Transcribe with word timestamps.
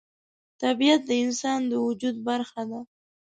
طبیعت 0.61 1.01
د 1.09 1.11
انسان 1.25 1.59
د 1.67 1.73
وجود 1.87 2.15
برخه 2.27 2.61
ده. 2.69 2.79